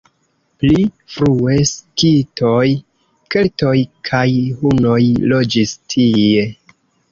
Pli 0.61 0.77
frue 1.15 1.57
skitoj, 1.71 2.65
keltoj 3.37 3.75
kaj 4.11 4.25
hunoj 4.65 4.99
loĝis 5.35 5.79
tie. 5.95 6.51